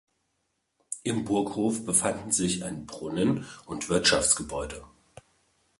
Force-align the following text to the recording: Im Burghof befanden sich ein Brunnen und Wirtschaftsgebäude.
Im 1.03 1.25
Burghof 1.25 1.85
befanden 1.85 2.31
sich 2.31 2.63
ein 2.63 2.87
Brunnen 2.87 3.45
und 3.67 3.87
Wirtschaftsgebäude. 3.87 4.83